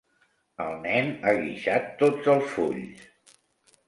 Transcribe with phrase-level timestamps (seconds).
[0.63, 3.05] El nen ha guixat tots els fulls.